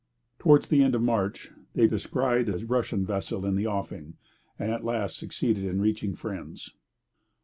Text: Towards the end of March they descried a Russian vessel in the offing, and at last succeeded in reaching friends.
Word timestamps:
Towards 0.39 0.67
the 0.69 0.81
end 0.81 0.95
of 0.95 1.03
March 1.03 1.51
they 1.75 1.85
descried 1.85 2.49
a 2.49 2.57
Russian 2.65 3.05
vessel 3.05 3.45
in 3.45 3.53
the 3.53 3.67
offing, 3.67 4.15
and 4.57 4.71
at 4.71 4.83
last 4.83 5.15
succeeded 5.17 5.63
in 5.63 5.79
reaching 5.79 6.15
friends. 6.15 6.73